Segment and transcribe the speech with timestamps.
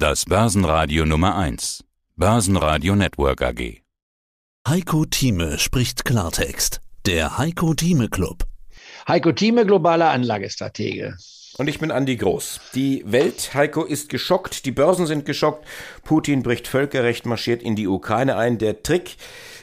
[0.00, 1.82] Das Börsenradio Nummer 1.
[2.14, 3.82] Börsenradio Network AG.
[4.68, 6.80] Heiko Thieme spricht Klartext.
[7.04, 8.44] Der Heiko Thieme Club.
[9.08, 11.16] Heiko Thieme, globaler Anlagestratege.
[11.56, 12.60] Und ich bin Andi Groß.
[12.76, 15.66] Die Welt, Heiko, ist geschockt, die Börsen sind geschockt,
[16.04, 18.58] Putin bricht Völkerrecht, marschiert in die Ukraine ein.
[18.58, 19.16] Der Trick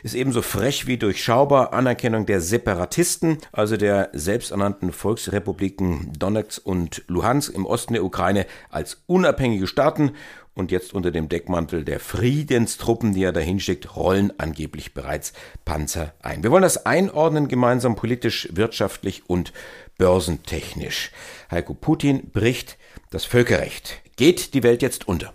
[0.05, 1.73] ist ebenso frech wie durchschaubar.
[1.73, 9.01] Anerkennung der Separatisten, also der selbsternannten Volksrepubliken Donetsk und Luhansk im Osten der Ukraine als
[9.07, 10.11] unabhängige Staaten
[10.54, 15.33] und jetzt unter dem Deckmantel der Friedenstruppen, die er dahin schickt, rollen angeblich bereits
[15.65, 16.43] Panzer ein.
[16.43, 19.54] Wir wollen das einordnen gemeinsam politisch, wirtschaftlich und
[19.97, 21.13] börsentechnisch.
[21.49, 22.77] Heiko Putin bricht
[23.10, 24.04] das Völkerrecht.
[24.18, 25.33] Geht die Welt jetzt unter?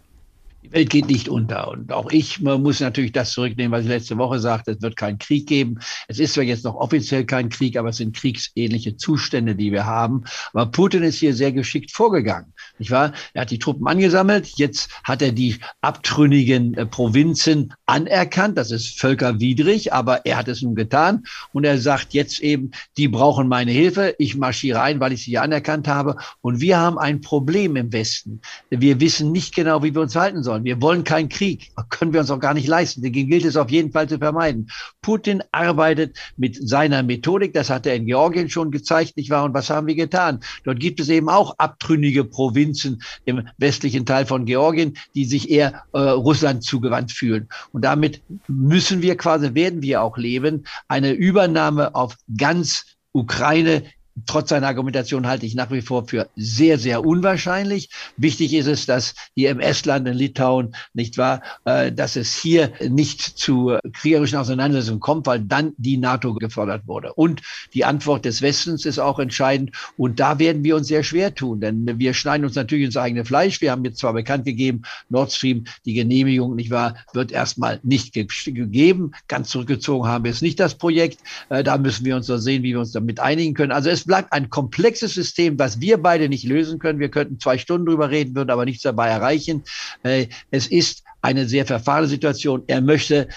[0.70, 1.68] Welt geht nicht unter.
[1.68, 4.72] Und auch ich muss natürlich das zurücknehmen, was ich letzte Woche sagte.
[4.72, 5.78] Es wird keinen Krieg geben.
[6.06, 9.86] Es ist zwar jetzt noch offiziell kein Krieg, aber es sind kriegsähnliche Zustände, die wir
[9.86, 10.24] haben.
[10.52, 12.52] Aber Putin ist hier sehr geschickt vorgegangen.
[12.78, 13.12] Nicht wahr?
[13.34, 14.52] Er hat die Truppen angesammelt.
[14.56, 18.56] Jetzt hat er die abtrünnigen äh, Provinzen anerkannt.
[18.56, 21.24] Das ist völkerwidrig, aber er hat es nun getan.
[21.52, 24.14] Und er sagt jetzt eben, die brauchen meine Hilfe.
[24.18, 26.16] Ich marschiere ein, weil ich sie anerkannt habe.
[26.40, 28.40] Und wir haben ein Problem im Westen.
[28.70, 30.64] Wir wissen nicht genau, wie wir uns verhalten sollen sollen.
[30.64, 31.70] Wir wollen keinen Krieg.
[31.88, 33.02] Können wir uns auch gar nicht leisten.
[33.02, 34.70] Den gilt es auf jeden Fall zu vermeiden.
[35.02, 37.54] Putin arbeitet mit seiner Methodik.
[37.54, 39.44] Das hat er in Georgien schon gezeigt, nicht wahr?
[39.44, 40.40] Und was haben wir getan?
[40.64, 45.84] Dort gibt es eben auch abtrünnige Provinzen im westlichen Teil von Georgien, die sich eher
[45.92, 47.48] äh, Russland zugewandt fühlen.
[47.72, 53.82] Und damit müssen wir quasi, werden wir auch leben, eine Übernahme auf ganz Ukraine
[54.26, 57.90] trotz seiner Argumentation halte ich nach wie vor für sehr, sehr unwahrscheinlich.
[58.16, 62.72] Wichtig ist es, dass hier im Estland, in Litauen, nicht wahr, äh, dass es hier
[62.88, 67.12] nicht zu kriegerischen Auseinandersetzungen kommt, weil dann die NATO gefordert wurde.
[67.14, 67.42] Und
[67.74, 69.72] die Antwort des Westens ist auch entscheidend.
[69.96, 73.24] Und da werden wir uns sehr schwer tun, denn wir schneiden uns natürlich ins eigene
[73.24, 73.60] Fleisch.
[73.60, 78.12] Wir haben jetzt zwar bekannt gegeben, Nord Stream, die Genehmigung, nicht wahr, wird erstmal nicht
[78.12, 79.12] ge gegeben.
[79.28, 81.20] Ganz zurückgezogen haben wir es nicht, das Projekt.
[81.48, 83.72] Äh, da müssen wir uns noch sehen, wie wir uns damit einigen können.
[83.72, 86.98] Also es bleibt ein komplexes System, was wir beide nicht lösen können.
[86.98, 89.62] Wir könnten zwei Stunden drüber reden, würden aber nichts dabei erreichen.
[90.02, 92.64] Äh, es ist eine sehr verfahrene Situation.
[92.66, 93.28] Er möchte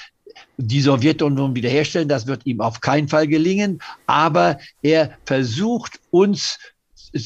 [0.57, 2.07] die Sowjetunion wiederherstellen.
[2.07, 3.83] Das wird ihm auf keinen Fall gelingen.
[4.07, 6.57] Aber er versucht uns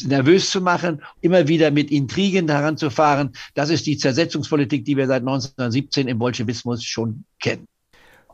[0.04, 3.32] nervös zu machen, immer wieder mit Intrigen heranzufahren.
[3.54, 7.66] Das ist die Zersetzungspolitik, die wir seit 1917 im Bolschewismus schon kennen.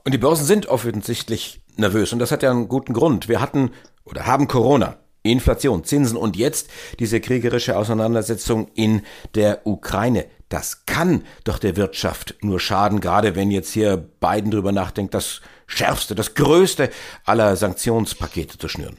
[0.04, 3.30] Und die Börsen sind offensichtlich nervös und das hat ja einen guten Grund.
[3.30, 3.70] Wir hatten
[4.06, 4.98] oder haben Corona.
[5.24, 6.70] Inflation, Zinsen und jetzt
[7.00, 9.02] diese kriegerische Auseinandersetzung in
[9.36, 10.26] der Ukraine.
[10.50, 15.42] Das kann doch der Wirtschaft nur schaden, gerade wenn jetzt hier Biden drüber nachdenkt, das
[15.66, 16.90] schärfste, das größte
[17.26, 18.98] aller Sanktionspakete zu schnüren.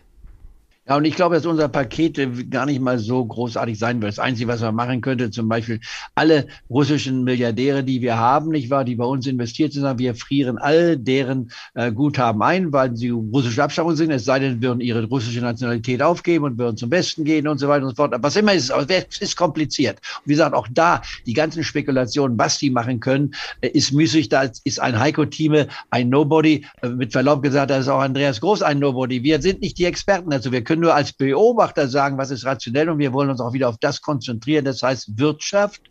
[0.86, 4.12] Ja, und ich glaube, dass unser Paket gar nicht mal so großartig sein wird.
[4.12, 5.80] Das Einzige, was man machen könnte, zum Beispiel
[6.14, 10.58] alle russischen Milliardäre, die wir haben, nicht wahr, die bei uns investiert sind, wir frieren
[10.58, 15.04] all deren äh, Guthaben ein, weil sie russische Abstammung sind, es sei denn, würden ihre
[15.04, 18.12] russische Nationalität aufgeben und würden zum Westen gehen und so weiter und so fort.
[18.12, 20.00] Aber was immer ist, es ist kompliziert.
[20.18, 24.28] Und wie gesagt, auch da, die ganzen Spekulationen, was die machen können, äh, ist müßig.
[24.28, 26.66] Da ist ein Heiko-Thieme, ein Nobody.
[26.82, 29.22] Äh, mit Verlaub gesagt, da ist auch Andreas Groß ein Nobody.
[29.22, 30.52] Wir sind nicht die Experten dazu.
[30.52, 33.52] Wir können können nur als Beobachter sagen, was ist rationell und wir wollen uns auch
[33.52, 35.82] wieder auf das konzentrieren, das heißt Wirtschaft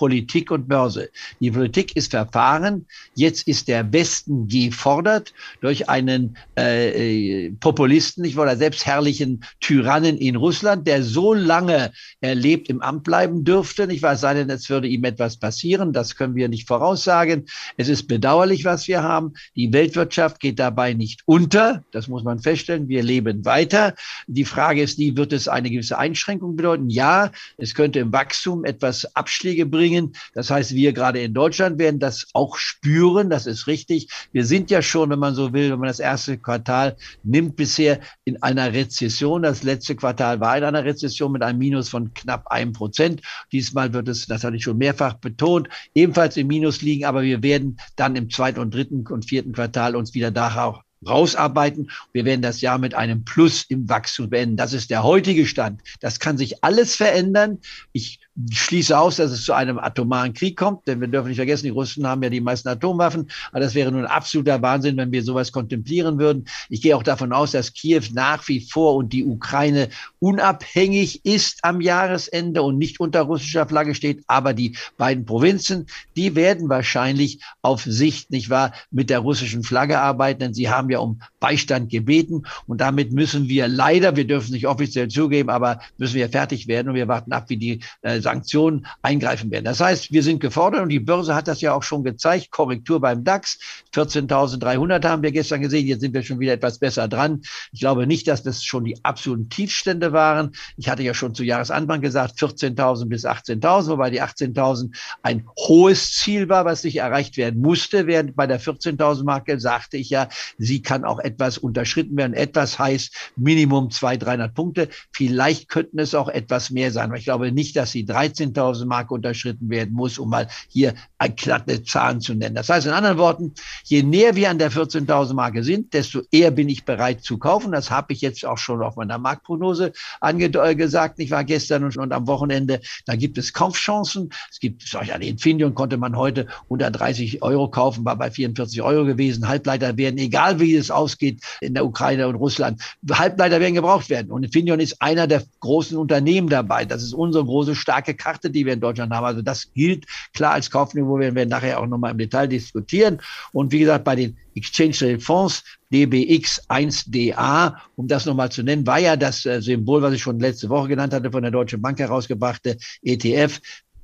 [0.00, 1.10] Politik und Börse.
[1.40, 2.86] Die Politik ist verfahren.
[3.14, 10.36] Jetzt ist der Westen gefordert durch einen äh, äh Populisten, ich wollte selbstherrlichen Tyrannen in
[10.36, 11.92] Russland, der so lange
[12.22, 13.88] erlebt im Amt bleiben dürfte.
[13.90, 15.92] Ich weiß sei denn, es würde ihm etwas passieren.
[15.92, 17.44] Das können wir nicht voraussagen.
[17.76, 19.34] Es ist bedauerlich, was wir haben.
[19.54, 21.84] Die Weltwirtschaft geht dabei nicht unter.
[21.92, 22.88] Das muss man feststellen.
[22.88, 23.94] Wir leben weiter.
[24.32, 26.88] Die Frage ist die, wird es eine gewisse Einschränkung bedeuten?
[26.88, 30.12] Ja, es könnte im Wachstum etwas Abschläge bringen.
[30.34, 33.28] Das heißt, wir gerade in Deutschland werden das auch spüren.
[33.28, 34.08] Das ist richtig.
[34.30, 37.98] Wir sind ja schon, wenn man so will, wenn man das erste Quartal nimmt, bisher
[38.24, 39.42] in einer Rezession.
[39.42, 43.22] Das letzte Quartal war in einer Rezession mit einem Minus von knapp einem Prozent.
[43.50, 47.04] Diesmal wird es, das hatte ich schon mehrfach betont, ebenfalls im Minus liegen.
[47.04, 51.90] Aber wir werden dann im zweiten und dritten und vierten Quartal uns wieder darauf rausarbeiten.
[52.12, 54.56] Wir werden das Jahr mit einem Plus im Wachstum beenden.
[54.56, 55.80] Das ist der heutige Stand.
[56.00, 57.58] Das kann sich alles verändern.
[57.92, 58.20] Ich
[58.50, 61.70] schließe aus, dass es zu einem atomaren Krieg kommt, denn wir dürfen nicht vergessen, die
[61.70, 63.30] Russen haben ja die meisten Atomwaffen.
[63.50, 66.46] Aber das wäre nun absoluter Wahnsinn, wenn wir sowas kontemplieren würden.
[66.68, 69.88] Ich gehe auch davon aus, dass Kiew nach wie vor und die Ukraine
[70.20, 74.22] unabhängig ist am Jahresende und nicht unter russischer Flagge steht.
[74.26, 79.98] Aber die beiden Provinzen, die werden wahrscheinlich auf Sicht, nicht wahr, mit der russischen Flagge
[79.98, 82.42] arbeiten, denn sie haben ja um Beistand gebeten.
[82.66, 86.88] Und damit müssen wir leider, wir dürfen nicht offiziell zugeben, aber müssen wir fertig werden
[86.90, 89.64] und wir warten ab, wie die äh, Sanktionen eingreifen werden.
[89.64, 92.50] Das heißt, wir sind gefordert und die Börse hat das ja auch schon gezeigt.
[92.50, 93.58] Korrektur beim DAX.
[93.94, 95.86] 14.300 haben wir gestern gesehen.
[95.86, 97.40] Jetzt sind wir schon wieder etwas besser dran.
[97.72, 100.52] Ich glaube nicht, dass das schon die absoluten Tiefstände waren.
[100.76, 106.12] Ich hatte ja schon zu Jahresanfang gesagt, 14.000 bis 18.000, wobei die 18.000 ein hohes
[106.12, 108.06] Ziel war, was nicht erreicht werden musste.
[108.06, 110.28] Während bei der 14.000 Marke sagte ich ja,
[110.58, 112.34] sie kann auch etwas unterschritten werden.
[112.34, 114.88] Etwas heißt Minimum 200, 300 Punkte.
[115.12, 117.10] Vielleicht könnten es auch etwas mehr sein.
[117.10, 121.34] Aber ich glaube nicht, dass die 13.000 Marke unterschritten werden muss, um mal hier ein
[121.36, 122.54] glatte Zahlen zu nennen.
[122.54, 123.54] Das heißt in anderen Worten,
[123.84, 127.72] je näher wir an der 14.000 Marke sind, desto eher bin ich bereit zu kaufen.
[127.72, 131.18] Das habe ich jetzt auch schon auf meiner Marktprognose angesagt.
[131.18, 132.80] Ich war gestern und, und am Wochenende.
[133.06, 134.30] Da gibt es Kaufchancen.
[134.50, 138.82] Es gibt solche, an Infineon konnte man heute unter 30 Euro kaufen, war bei 44
[138.82, 139.48] Euro gewesen.
[139.48, 144.30] Halbleiter werden, egal wie es ausgeht in der Ukraine und Russland, Halbleiter werden gebraucht werden.
[144.30, 146.84] Und Infineon ist einer der großen Unternehmen dabei.
[146.84, 149.24] Das ist unsere große starke Karte, die wir in Deutschland haben.
[149.24, 153.20] Also das gilt klar als Kaufniveau, werden wir nachher auch nochmal im Detail diskutieren.
[153.52, 155.62] Und wie gesagt, bei den Exchange Traded Fonds,
[155.92, 160.68] DBX1DA, um das nochmal zu nennen, war ja das äh, Symbol, was ich schon letzte
[160.68, 163.60] Woche genannt hatte, von der Deutschen Bank herausgebrachte ETF.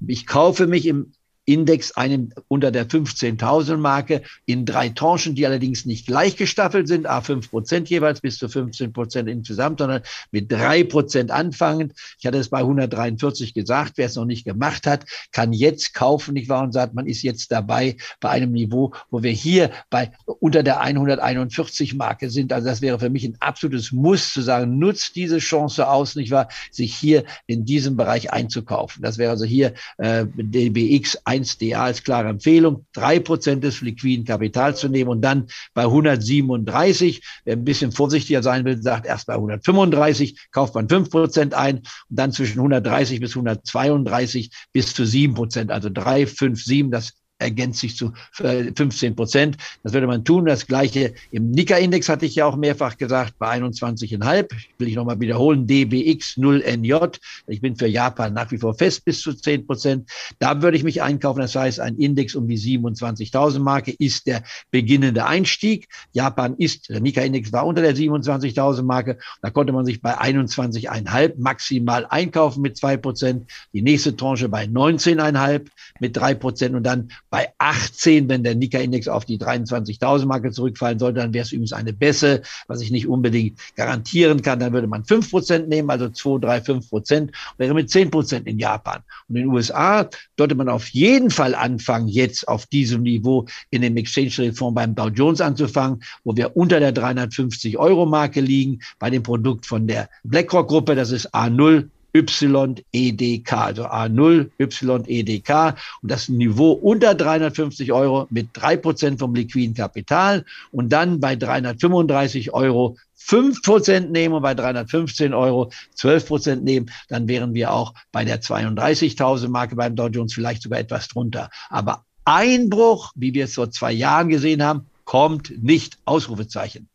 [0.06, 1.12] Ich kaufe mich im
[1.46, 7.06] Index einen unter der 15.000 Marke in drei Tranchen, die allerdings nicht gleich gestaffelt sind,
[7.06, 10.02] a 5 Prozent jeweils bis zu 15 Prozent insgesamt, sondern
[10.32, 11.94] mit drei Prozent anfangend.
[12.18, 16.34] Ich hatte es bei 143 gesagt, wer es noch nicht gemacht hat, kann jetzt kaufen,
[16.34, 16.64] nicht wahr?
[16.64, 20.80] Und sagt, man ist jetzt dabei bei einem Niveau, wo wir hier bei unter der
[20.80, 22.52] 141 Marke sind.
[22.52, 26.32] Also das wäre für mich ein absolutes Muss zu sagen, nutzt diese Chance aus, nicht
[26.32, 29.02] wahr, sich hier in diesem Bereich einzukaufen.
[29.02, 34.80] Das wäre also hier äh, DBX 1DA als klare Empfehlung, drei Prozent des liquiden Kapitals
[34.80, 39.34] zu nehmen und dann bei 137, wer ein bisschen vorsichtiger sein will, sagt erst bei
[39.34, 45.34] 135, kauft man fünf Prozent ein und dann zwischen 130 bis 132 bis zu sieben
[45.34, 49.56] Prozent, also drei, fünf, sieben, das ergänzt sich zu 15 äh, Prozent.
[49.82, 50.46] Das würde man tun.
[50.46, 54.48] Das gleiche im Nika-Index hatte ich ja auch mehrfach gesagt, bei 21,5.
[54.78, 57.18] Will ich nochmal wiederholen, DBX 0NJ.
[57.46, 60.10] Ich bin für Japan nach wie vor fest bis zu 10 Prozent.
[60.38, 61.40] Da würde ich mich einkaufen.
[61.40, 65.88] Das heißt, ein Index um die 27.000 Marke ist der beginnende Einstieg.
[66.12, 69.18] Japan ist, der Nika-Index war unter der 27.000 Marke.
[69.42, 73.50] Da konnte man sich bei 21,5 maximal einkaufen mit zwei Prozent.
[73.72, 75.66] Die nächste Tranche bei 19,5
[76.00, 80.98] mit drei Prozent und dann bei 18, wenn der Nika-Index auf die 23.000 Marke zurückfallen
[80.98, 84.58] sollte, dann wäre es übrigens eine Bässe, was ich nicht unbedingt garantieren kann.
[84.58, 88.46] Dann würde man 5 Prozent nehmen, also 2, 3, 5 Prozent, wäre mit 10 Prozent
[88.46, 89.02] in Japan.
[89.28, 93.82] Und in den USA sollte man auf jeden Fall anfangen, jetzt auf diesem Niveau in
[93.82, 98.40] dem Exchange Rate Fonds beim Dow Jones anzufangen, wo wir unter der 350 Euro Marke
[98.40, 105.76] liegen, bei dem Produkt von der BlackRock Gruppe, das ist A0 YEDK, also A0 YEDK
[106.02, 111.36] und das Niveau unter 350 Euro mit drei Prozent vom liquiden Kapital und dann bei
[111.36, 117.72] 335 Euro 5 Prozent nehmen und bei 315 Euro 12 Prozent nehmen, dann wären wir
[117.72, 121.50] auch bei der 32.000 Marke beim Dow Jones vielleicht sogar etwas drunter.
[121.68, 125.98] Aber Einbruch, wie wir es vor zwei Jahren gesehen haben, kommt nicht.
[126.04, 126.88] Ausrufezeichen.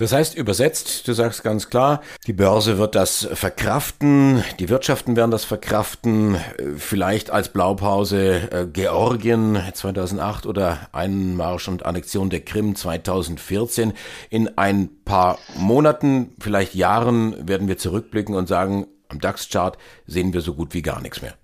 [0.00, 5.30] Das heißt übersetzt, du sagst ganz klar, die Börse wird das verkraften, die Wirtschaften werden
[5.30, 6.38] das verkraften,
[6.78, 13.92] vielleicht als Blaupause äh, Georgien 2008 oder Einmarsch und Annexion der Krim 2014.
[14.30, 20.40] In ein paar Monaten, vielleicht Jahren werden wir zurückblicken und sagen, am DAX-Chart sehen wir
[20.40, 21.34] so gut wie gar nichts mehr.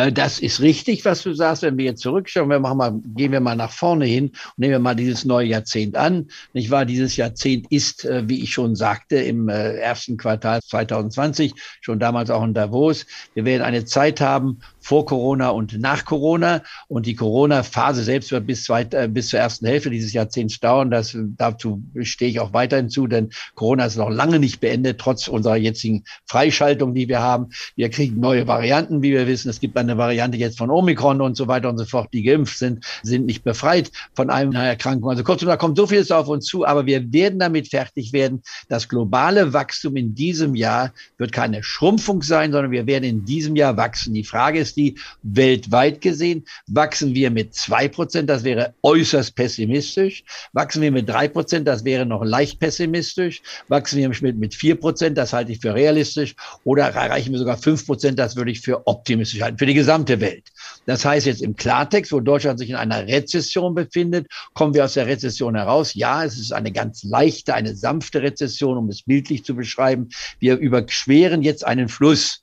[0.00, 1.62] Äh, das ist richtig, was du sagst.
[1.62, 4.72] Wenn wir jetzt zurückschauen, wir machen mal, gehen wir mal nach vorne hin und nehmen
[4.72, 6.28] wir mal dieses neue Jahrzehnt an.
[6.54, 6.86] Nicht wahr?
[6.86, 11.52] Dieses Jahrzehnt ist, äh, wie ich schon sagte, im äh, ersten Quartal 2020,
[11.82, 13.04] schon damals auch in Davos.
[13.34, 16.62] Wir werden eine Zeit haben, vor Corona und nach Corona.
[16.88, 20.90] Und die Corona-Phase selbst wird bis, zweit, äh, bis zur ersten Hälfte dieses Jahrzehnts dauern.
[20.90, 25.28] Das, dazu stehe ich auch weiterhin zu, denn Corona ist noch lange nicht beendet, trotz
[25.28, 27.50] unserer jetzigen Freischaltung, die wir haben.
[27.76, 29.48] Wir kriegen neue Varianten, wie wir wissen.
[29.48, 32.08] Es gibt eine Variante jetzt von Omikron und so weiter und so fort.
[32.12, 35.10] Die geimpft sind, sind nicht befreit von einer Erkrankung.
[35.10, 38.42] Also kurzum, da kommt so vieles auf uns zu, aber wir werden damit fertig werden.
[38.68, 43.56] Das globale Wachstum in diesem Jahr wird keine Schrumpfung sein, sondern wir werden in diesem
[43.56, 44.14] Jahr wachsen.
[44.14, 50.24] Die Frage ist, die weltweit gesehen, wachsen wir mit zwei Prozent, das wäre äußerst pessimistisch.
[50.52, 53.42] Wachsen wir mit drei Prozent, das wäre noch leicht pessimistisch.
[53.68, 56.34] Wachsen wir mit, mit vier Prozent, das halte ich für realistisch.
[56.64, 60.20] Oder erreichen wir sogar fünf Prozent, das würde ich für optimistisch halten, für die gesamte
[60.20, 60.48] Welt.
[60.86, 64.94] Das heißt jetzt im Klartext, wo Deutschland sich in einer Rezession befindet, kommen wir aus
[64.94, 65.94] der Rezession heraus.
[65.94, 70.08] Ja, es ist eine ganz leichte, eine sanfte Rezession, um es bildlich zu beschreiben.
[70.38, 72.42] Wir überqueren jetzt einen Fluss.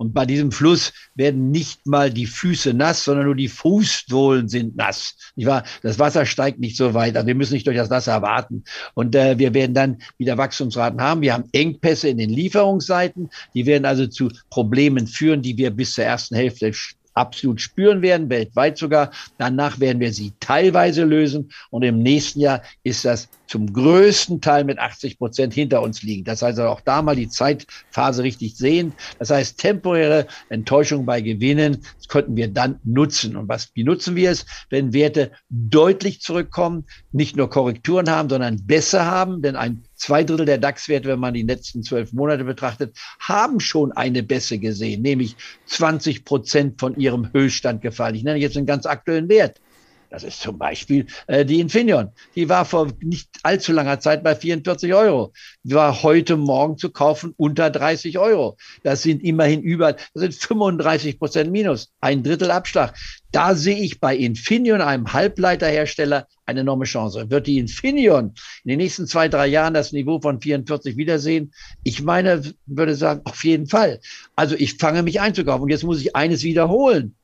[0.00, 4.74] Und bei diesem Fluss werden nicht mal die Füße nass, sondern nur die Fußsohlen sind
[4.74, 5.14] nass.
[5.36, 5.62] Nicht wahr?
[5.82, 7.16] Das Wasser steigt nicht so weit.
[7.16, 8.64] Also wir müssen nicht durch das Wasser warten.
[8.94, 11.20] Und äh, wir werden dann wieder Wachstumsraten haben.
[11.20, 13.28] Wir haben Engpässe in den Lieferungsseiten.
[13.52, 16.72] Die werden also zu Problemen führen, die wir bis zur ersten Hälfte
[17.12, 19.10] absolut spüren werden, weltweit sogar.
[19.36, 21.50] Danach werden wir sie teilweise lösen.
[21.68, 26.22] Und im nächsten Jahr ist das zum größten Teil mit 80 Prozent hinter uns liegen.
[26.24, 28.92] Das heißt auch da mal die Zeitphase richtig sehen.
[29.18, 31.78] Das heißt, temporäre Enttäuschung bei Gewinnen
[32.08, 33.34] könnten wir dann nutzen.
[33.36, 34.46] Und was, wie nutzen wir es?
[34.70, 40.46] Wenn Werte deutlich zurückkommen, nicht nur Korrekturen haben, sondern besser haben, denn ein Zwei Drittel
[40.46, 45.36] der DAX-Werte, wenn man die letzten zwölf Monate betrachtet, haben schon eine Bässe gesehen, nämlich
[45.66, 48.14] 20 Prozent von ihrem Höchststand gefallen.
[48.14, 49.60] Ich nenne jetzt einen ganz aktuellen Wert.
[50.10, 52.10] Das ist zum Beispiel äh, die Infineon.
[52.34, 55.32] Die war vor nicht allzu langer Zeit bei 44 Euro.
[55.62, 58.56] Die war heute Morgen zu kaufen unter 30 Euro.
[58.82, 62.94] Das sind immerhin über, das sind 35 Prozent Minus, ein Drittel Abschlag.
[63.30, 67.30] Da sehe ich bei Infineon, einem Halbleiterhersteller, eine enorme Chance.
[67.30, 71.52] Wird die Infineon in den nächsten zwei, drei Jahren das Niveau von 44 wiedersehen?
[71.84, 74.00] Ich meine, würde sagen, auf jeden Fall.
[74.34, 75.62] Also ich fange mich einzukaufen.
[75.62, 77.14] Und jetzt muss ich eines wiederholen.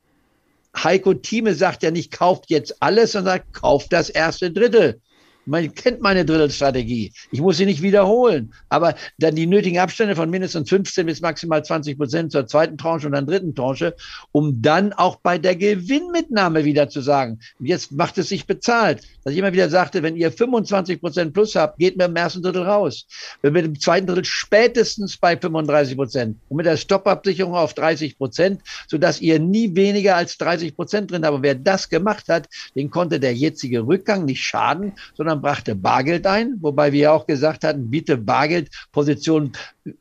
[0.83, 5.01] Heiko Thieme sagt ja nicht, kauft jetzt alles, sondern kauft das erste Drittel.
[5.47, 7.13] Man kennt meine Drittelstrategie.
[7.31, 8.53] Ich muss sie nicht wiederholen.
[8.67, 13.07] Aber dann die nötigen Abstände von mindestens 15 bis maximal 20 Prozent zur zweiten Tranche
[13.07, 13.95] und dann dritten Tranche,
[14.33, 19.01] um dann auch bei der Gewinnmitnahme wieder zu sagen, jetzt macht es sich bezahlt.
[19.23, 22.41] Dass ich immer wieder sagte, wenn ihr 25 Prozent plus habt, geht mir im ersten
[22.41, 23.07] Drittel raus.
[23.41, 28.17] Wenn wir im zweiten Drittel spätestens bei 35 Prozent und mit der Stoppabsicherung auf 30
[28.17, 31.33] Prozent, sodass ihr nie weniger als 30 Prozent drin habt.
[31.33, 35.75] Aber wer das gemacht hat, den konnte der jetzige Rückgang nicht schaden, sondern Deutschland brachte
[35.75, 39.53] Bargeld ein, wobei wir auch gesagt hatten, biete Bargeldpositionen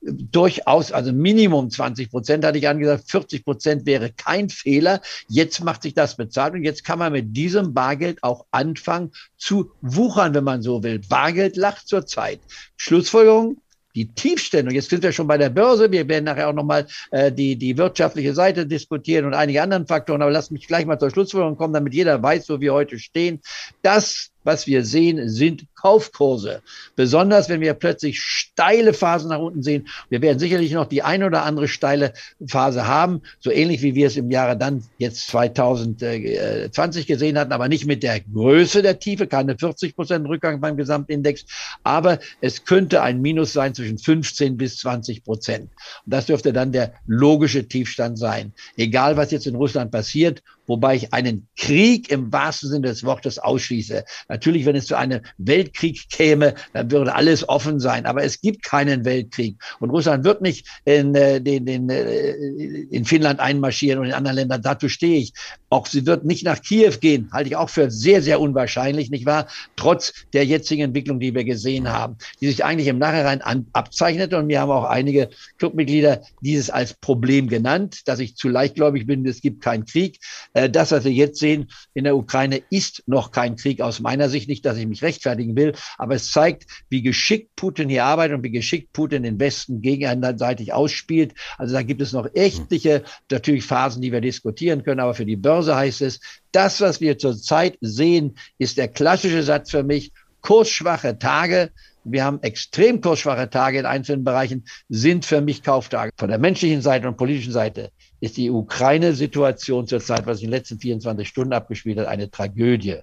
[0.03, 5.01] durchaus, also Minimum 20 Prozent hatte ich angesagt, 40 Prozent wäre kein Fehler.
[5.29, 9.71] Jetzt macht sich das bezahlt und jetzt kann man mit diesem Bargeld auch anfangen zu
[9.81, 11.01] wuchern, wenn man so will.
[11.09, 12.41] Bargeld lacht zurzeit.
[12.77, 13.59] Schlussfolgerung,
[13.95, 17.33] die Tiefstände, jetzt sind wir schon bei der Börse, wir werden nachher auch nochmal äh,
[17.33, 21.11] die, die wirtschaftliche Seite diskutieren und einige anderen Faktoren, aber lass mich gleich mal zur
[21.11, 23.41] Schlussfolgerung kommen, damit jeder weiß, wo wir heute stehen.
[23.81, 26.63] Das was wir sehen, sind Kaufkurse.
[26.95, 29.89] Besonders wenn wir plötzlich steile Phasen nach unten sehen.
[30.09, 32.13] Wir werden sicherlich noch die ein oder andere steile
[32.49, 37.69] Phase haben, so ähnlich wie wir es im Jahre dann jetzt 2020 gesehen hatten, aber
[37.69, 41.45] nicht mit der Größe der Tiefe, keine 40 Prozent Rückgang beim Gesamtindex.
[41.83, 45.71] Aber es könnte ein Minus sein zwischen 15 bis 20 Prozent.
[46.05, 48.53] Und das dürfte dann der logische Tiefstand sein.
[48.77, 53.39] Egal, was jetzt in Russland passiert, wobei ich einen Krieg im wahrsten Sinne des Wortes
[53.39, 54.05] ausschließe.
[54.29, 58.07] Natürlich, wenn es zu einem Weltkrieg käme, dann würde alles offen sein.
[58.07, 59.57] Aber es gibt keinen Weltkrieg.
[59.81, 64.37] Und Russland wird nicht in, äh, den, den, äh, in Finnland einmarschieren und in anderen
[64.37, 64.63] Ländern.
[64.63, 65.33] Dazu stehe ich.
[65.69, 69.27] Auch sie wird nicht nach Kiew gehen, halte ich auch für sehr, sehr unwahrscheinlich, nicht
[69.27, 69.49] wahr?
[69.75, 74.39] Trotz der jetzigen Entwicklung, die wir gesehen haben, die sich eigentlich im Nachhinein an, abzeichnete.
[74.39, 79.27] Und wir haben auch einige Clubmitglieder dieses als Problem genannt, dass ich zu leichtgläubig bin,
[79.27, 80.21] es gibt keinen Krieg.
[80.57, 84.31] Äh, das, was wir jetzt sehen in der Ukraine, ist noch kein Krieg aus meiner
[84.31, 88.39] Sicht nicht, dass ich mich rechtfertigen will, aber es zeigt, wie geschickt Putin hier arbeitet
[88.39, 91.35] und wie geschickt Putin den Westen gegenseitig ausspielt.
[91.59, 95.37] Also da gibt es noch echtliche, natürlich Phasen, die wir diskutieren können, aber für die
[95.37, 96.21] Börse heißt es,
[96.53, 100.11] das, was wir zurzeit sehen, ist der klassische Satz für mich,
[100.41, 101.71] kursschwache Tage,
[102.05, 106.13] wir haben extrem kursschwache Tage in einzelnen Bereichen, sind für mich Kauftage.
[106.17, 110.79] Von der menschlichen Seite und politischen Seite ist die Ukraine-Situation zurzeit, was in den letzten
[110.79, 113.01] 24 Stunden abgespielt hat, eine Tragödie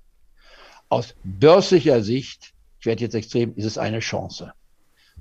[0.93, 4.53] aus börslicher Sicht, ich werde jetzt extrem, ist es eine Chance.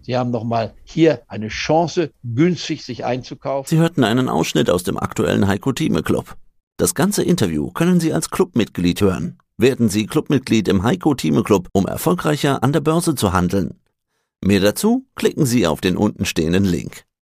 [0.03, 3.69] Sie haben nochmal hier eine Chance, günstig sich einzukaufen.
[3.69, 6.37] Sie hörten einen Ausschnitt aus dem aktuellen Heiko Thieme Club.
[6.77, 9.39] Das ganze Interview können Sie als Clubmitglied hören.
[9.57, 13.79] Werden Sie Clubmitglied im Heiko Thieme Club, um erfolgreicher an der Börse zu handeln.
[14.43, 17.05] Mehr dazu klicken Sie auf den untenstehenden Link.